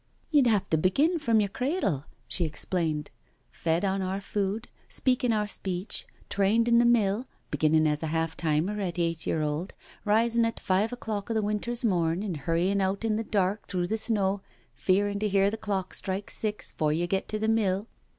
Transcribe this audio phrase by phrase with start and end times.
[0.31, 4.67] "You'd have to begin from your cradle," she ex plained, *' fed on our food,
[4.89, 9.43] speaking our speech— trained in the mill— beginnin' as a half timer at eight year
[9.43, 13.23] old, rising at five o'clock o' the cold winter's morn, and hurryin' out in the
[13.23, 14.41] dark through the snow,
[14.73, 17.87] fearin' to hear the clock strike six 'fore you get to mill."